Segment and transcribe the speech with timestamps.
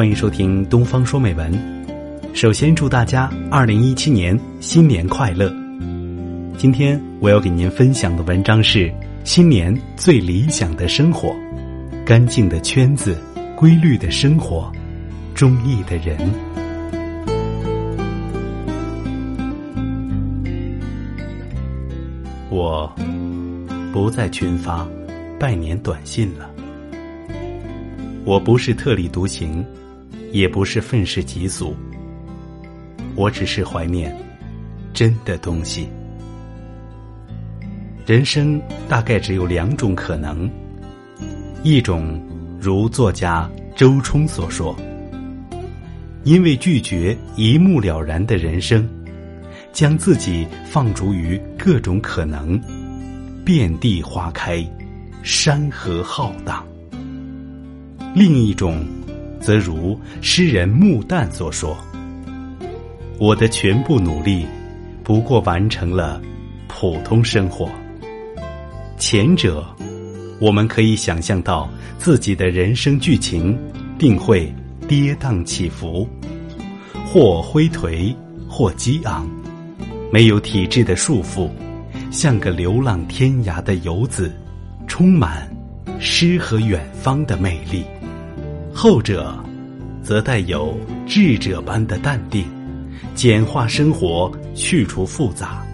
[0.00, 1.52] 欢迎收听《东方说美文》。
[2.34, 5.54] 首先祝大家二零一七年新年快乐。
[6.56, 8.90] 今天我要给您分享的文章是
[9.24, 11.36] 新年最理想的生活：
[12.06, 13.14] 干净的圈子，
[13.54, 14.72] 规律的生活，
[15.34, 16.16] 中意的人。
[22.48, 22.90] 我
[23.92, 24.88] 不再群发
[25.38, 26.50] 拜年短信了。
[28.24, 29.62] 我不是特立独行，
[30.32, 31.74] 也不是愤世嫉俗。
[33.16, 34.16] 我只是怀念
[34.92, 35.88] 真的东西。
[38.06, 40.50] 人生大概只有两种可能，
[41.62, 42.20] 一种
[42.60, 44.74] 如作家周冲所说
[46.24, 48.88] ：“因为拒绝一目了然的人生，
[49.72, 52.60] 将自己放逐于各种可能，
[53.44, 54.66] 遍地花开，
[55.22, 56.66] 山河浩荡。”
[58.12, 58.84] 另一种，
[59.40, 61.76] 则如诗人穆旦所说
[63.18, 64.46] ：“我的全部努力，
[65.02, 66.20] 不过完成了
[66.68, 67.68] 普通生活。”
[68.98, 69.66] 前者，
[70.38, 71.68] 我们可以想象到
[71.98, 73.58] 自己的人生剧情
[73.98, 74.52] 定会
[74.86, 76.06] 跌宕起伏，
[77.06, 78.14] 或灰颓，
[78.46, 79.28] 或激昂，
[80.12, 81.48] 没有体制的束缚，
[82.10, 84.30] 像个流浪天涯的游子，
[84.86, 85.50] 充满
[85.98, 87.84] 诗和远方的魅力。
[88.74, 89.38] 后者，
[90.02, 90.76] 则带有
[91.06, 92.44] 智者般的淡定，
[93.14, 95.64] 简化生活，去除复杂。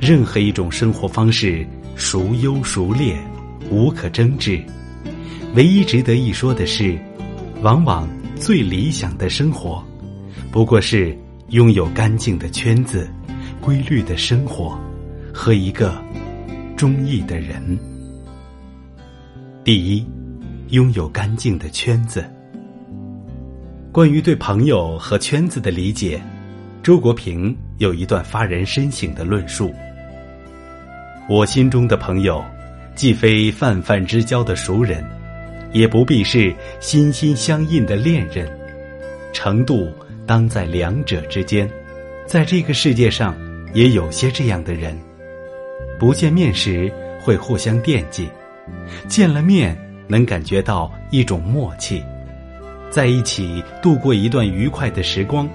[0.00, 1.66] 任何一种生活方式。
[2.00, 3.16] 孰优孰劣，
[3.72, 4.62] 无可争执。
[5.56, 6.96] 唯一值得一说的是，
[7.60, 9.84] 往往最理想的生活，
[10.52, 13.10] 不过是拥有干净的圈子、
[13.60, 14.78] 规律的生活
[15.34, 16.00] 和一个
[16.76, 17.76] 中意的人。
[19.64, 20.06] 第一，
[20.70, 22.24] 拥有干净的圈子。
[23.90, 26.20] 关于对朋友和圈子的理解，
[26.82, 29.72] 周国平有一段发人深省的论述。
[31.28, 32.44] 我心中的朋友，
[32.94, 35.04] 既非泛泛之交的熟人，
[35.72, 38.46] 也不必是心心相印的恋人，
[39.32, 39.90] 程度
[40.26, 41.68] 当在两者之间。
[42.26, 43.34] 在这个世界上，
[43.72, 44.96] 也有些这样的人，
[45.98, 46.92] 不见面时
[47.22, 48.28] 会互相惦记，
[49.08, 49.76] 见了面
[50.08, 52.02] 能感觉到一种默契，
[52.90, 55.48] 在一起度过一段愉快的时光，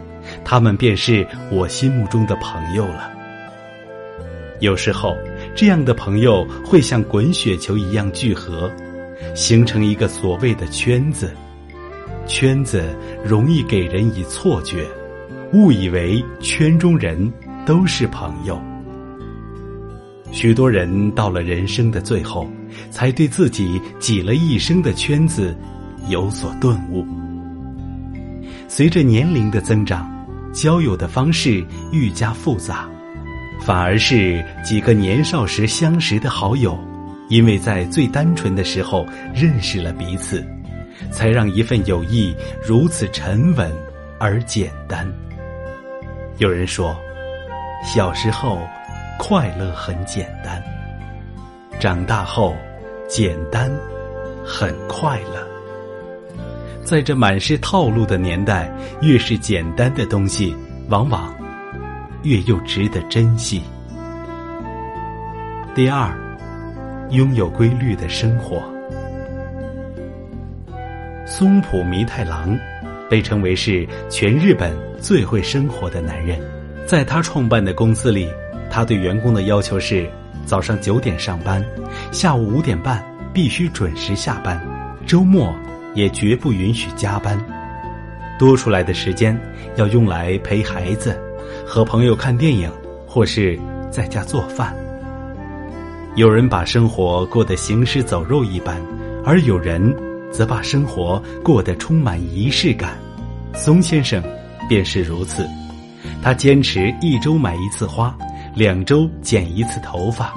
[0.46, 3.12] 他们便是我心目中的朋友了。
[4.62, 5.14] 有时候。
[5.56, 8.72] 这样的朋友会像滚雪球一样聚合，
[9.36, 11.32] 形成一个所谓的圈子。
[12.26, 12.84] 圈子
[13.24, 14.84] 容易给人以错觉，
[15.52, 17.32] 误以为圈中人
[17.68, 18.60] 都是朋友。
[20.32, 22.50] 许多人到了人生的最后，
[22.90, 25.56] 才对自己挤了一生的圈子
[26.08, 27.06] 有所顿悟。
[28.68, 30.10] 随着年龄的增长，
[30.54, 32.90] 交友的方式愈加复杂。
[33.60, 36.78] 反而是几个年少时相识的好友，
[37.30, 40.46] 因为在最单纯的时候认识了彼此，
[41.12, 42.36] 才让一份友谊
[42.66, 43.72] 如此沉稳
[44.20, 45.08] 而简单。
[46.40, 46.94] 有人说，
[47.86, 48.60] 小时候
[49.20, 50.62] 快乐很简单，
[51.84, 52.56] 长大后
[53.10, 53.70] 简单
[54.42, 55.46] 很快乐。
[56.82, 60.56] 在这满是套路的年代，越是简单的东西，
[60.88, 61.36] 往往。
[62.22, 63.62] 越又值得珍惜。
[65.76, 66.18] 第二，
[67.10, 68.64] 拥有规律的生活。
[71.26, 72.58] 松浦弥太郎
[73.10, 76.40] 被称为是全日本最会生活的男人。
[76.86, 78.30] 在他创办的公司里，
[78.70, 80.10] 他对员工的要求是：
[80.46, 81.64] 早上九点上班，
[82.12, 84.62] 下午五点半必须准时下班，
[85.06, 85.54] 周末
[85.94, 87.40] 也绝不允许加班。
[88.40, 89.40] 多出来的时间
[89.76, 91.20] 要用来陪孩子。
[91.66, 92.70] 和朋友看电影，
[93.08, 93.58] 或是
[93.92, 94.76] 在家做饭。
[96.16, 98.82] 有人把生活过得行尸走肉一般，
[99.24, 99.96] 而有人
[100.32, 102.98] 则把生活过得充满仪式感。
[103.54, 104.22] 松先生
[104.68, 105.48] 便是如此，
[106.22, 108.16] 他坚持一周买一次花，
[108.56, 110.34] 两周剪一次头发，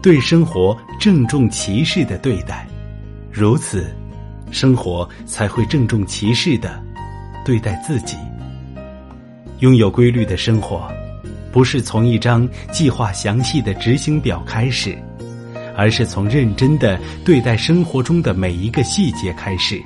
[0.00, 2.66] 对生活郑重其事的对待，
[3.32, 3.92] 如此，
[4.50, 6.80] 生活才会郑重其事的
[7.44, 8.16] 对待自己。
[9.60, 10.88] 拥有规律的生活，
[11.50, 14.96] 不是从一张计划详细的执行表开始，
[15.76, 19.82] 而是从认真的对待生活中的每一个细节开始。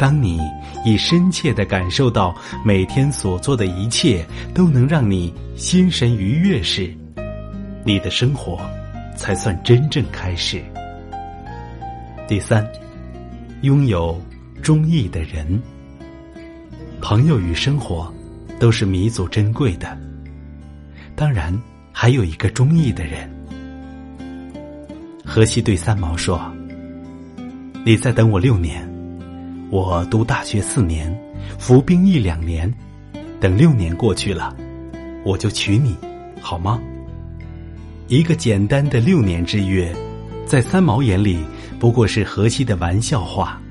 [0.00, 0.40] 当你
[0.82, 4.24] 已深切的感受到每天所做的一切
[4.54, 6.90] 都能让你心神愉悦时，
[7.84, 8.58] 你的生活
[9.14, 10.62] 才算真正开始。
[12.26, 12.66] 第三，
[13.60, 14.18] 拥有
[14.62, 15.60] 中意的人。
[17.02, 18.10] 朋友与生活，
[18.58, 19.98] 都是弥足珍贵的。
[21.14, 21.54] 当然，
[21.92, 23.30] 还有一个中意的人。
[25.26, 26.40] 荷西对三毛说
[27.84, 28.89] ：“你再等我六年，
[29.70, 31.16] 我读大学四年，
[31.56, 32.72] 服兵役两年，
[33.38, 34.56] 等六年过去了，
[35.24, 35.96] 我就娶你，
[36.40, 36.80] 好吗？”
[38.08, 39.94] 一个简单的六年之约，
[40.44, 41.38] 在三毛眼里
[41.78, 43.62] 不过是荷西的玩笑话，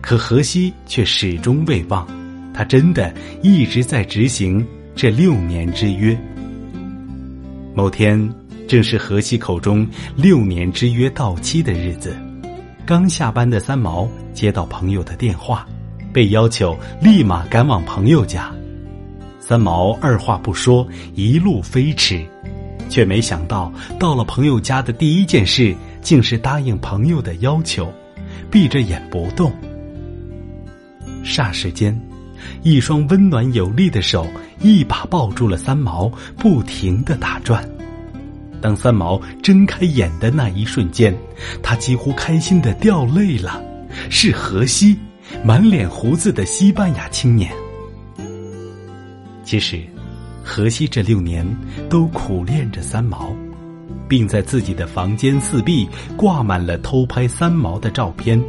[0.00, 2.06] 可荷西却始终未忘，
[2.54, 3.12] 他真的
[3.42, 6.16] 一直在执行这六年之约。
[7.74, 8.32] 某天，
[8.68, 9.84] 正是荷西口中
[10.14, 12.16] 六年之约到期的日子，
[12.84, 15.66] 刚下班的三毛接到朋友的电话，
[16.12, 18.52] 被要求立马赶往朋友家。
[19.38, 22.24] 三毛二话不说，一路飞驰。
[22.88, 27.90] 却没想到，到了朋友家的第一件事，竟是答应朋友的要求，
[28.50, 29.50] 闭着眼不动。
[31.24, 31.98] 霎时间，
[32.62, 34.26] 一双温暖有力的手
[34.60, 37.66] 一把抱住了三毛，不停的打转。
[38.62, 41.14] 当三毛睁开眼的那一瞬间，
[41.62, 43.62] 他几乎开心的掉泪了。
[44.08, 44.96] 是荷西，
[45.44, 47.52] 满脸胡子的西班牙青年。
[49.44, 49.82] 其实。
[50.44, 51.46] 荷西这六年
[51.88, 53.32] 都苦练着三毛，
[54.08, 58.42] 并在自己的房间四壁挂满了偷拍三毛的照片。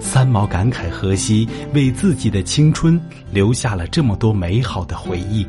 [0.00, 3.00] 三毛感慨荷西为自己的青春
[3.30, 5.46] 留下了这么多美好的回忆。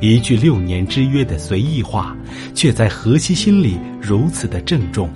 [0.00, 2.16] 一句六年之约的随意话，
[2.54, 5.10] 却在荷西心里如此的郑重。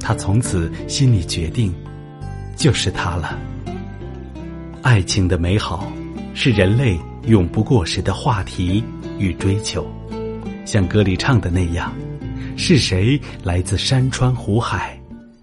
[0.00, 1.72] 他从此心里决定，
[2.56, 3.38] 就是他了。
[4.82, 5.92] 爱情的美好，
[6.34, 6.98] 是人类。
[7.26, 8.84] 永不过时的话题
[9.18, 9.86] 与追求，
[10.66, 11.90] 像歌里唱的那样，
[12.54, 15.00] 是谁来自山川湖海，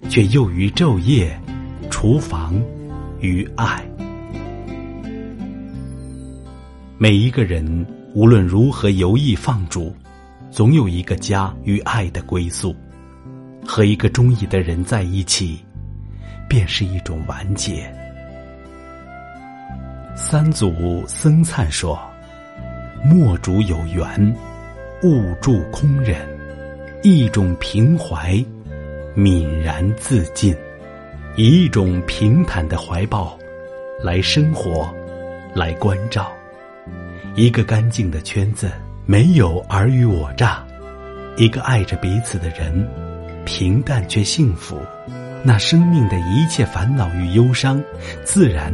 [0.08, 1.36] 却又于昼夜，
[1.90, 2.54] 厨房
[3.20, 3.84] 与爱。
[7.00, 9.96] 每一个人无论如何游弋放逐，
[10.50, 12.76] 总有一个家与爱的归宿。
[13.66, 15.64] 和一个中意的人在一起，
[16.50, 17.90] 便是一种完结。
[20.14, 21.98] 三祖僧璨说
[23.06, 24.36] ：“莫主有缘，
[25.04, 26.28] 勿助空忍，
[27.04, 28.34] 一种平怀，
[29.16, 30.54] 泯然自尽，
[31.38, 33.40] 以一种平坦的怀抱
[34.04, 34.94] 来生活，
[35.54, 36.30] 来关照。
[37.36, 38.72] 一个干净的圈子，
[39.06, 40.66] 没有尔虞我诈；
[41.38, 42.88] 一个爱着彼此的人，
[43.46, 44.80] 平淡却幸福。
[45.44, 47.82] 那生命的一切烦恼与忧伤，
[48.24, 48.74] 自然。”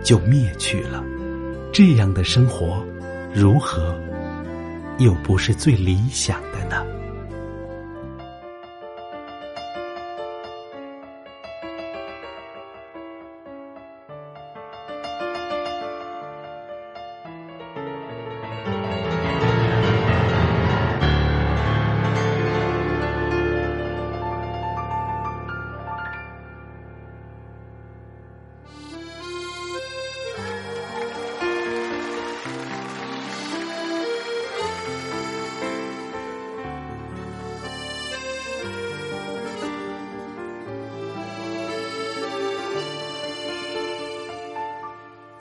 [0.00, 1.02] 就灭去了，
[1.72, 2.82] 这样的生活，
[3.34, 4.00] 如何，
[4.98, 6.86] 又不是最理想的呢？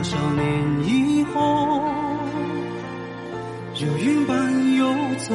[0.00, 0.42] 多少年
[0.88, 1.84] 以后，
[3.78, 5.34] 如云般游走，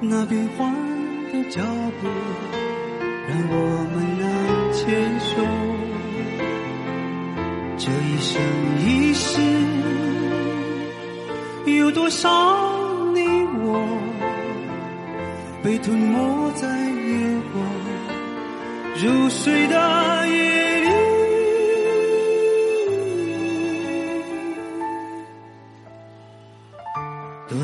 [0.00, 0.70] 那变幻
[1.32, 1.62] 的脚
[1.98, 2.06] 步
[3.26, 3.54] 让我
[3.90, 4.28] 们难
[4.74, 5.32] 牵手。
[7.78, 8.38] 这一生
[8.84, 9.40] 一世，
[11.64, 12.28] 有多少
[13.14, 13.20] 你
[13.64, 13.80] 我
[15.62, 17.60] 被吞没在烟火
[19.02, 20.65] 如水的夜。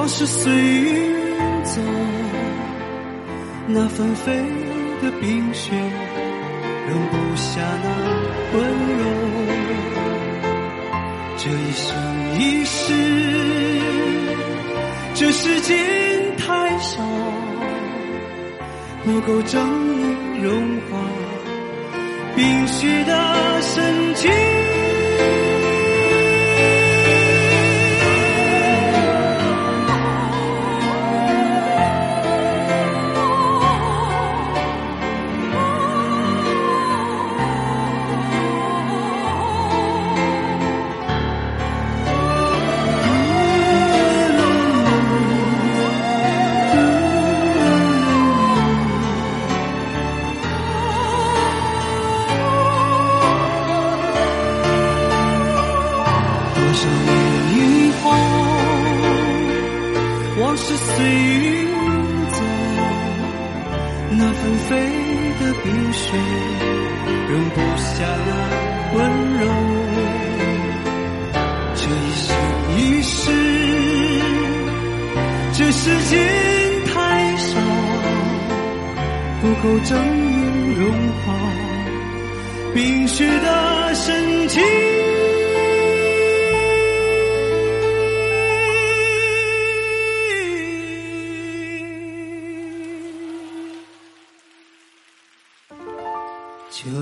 [0.00, 1.78] 往事随云走，
[3.66, 4.34] 那纷飞
[5.02, 5.76] 的冰雪，
[6.88, 7.88] 容不下那
[8.54, 8.64] 温
[8.96, 9.04] 柔。
[11.36, 11.92] 这一生
[12.40, 12.94] 一世，
[15.12, 15.76] 这时间
[16.38, 17.02] 太少，
[19.04, 20.50] 不够证明融
[20.90, 20.98] 化
[22.34, 24.30] 冰雪的深情。
[60.40, 61.66] 往事随云
[62.30, 62.38] 走
[64.12, 64.74] 那纷飞
[65.38, 66.16] 的冰雪
[67.28, 68.30] 容不下的
[68.94, 68.98] 温
[69.38, 69.42] 柔。
[71.74, 72.26] 这一生
[72.78, 73.30] 一世
[75.52, 76.18] 这时间
[76.86, 77.60] 太少
[79.42, 81.34] 不够证明融化
[82.72, 84.29] 冰雪的深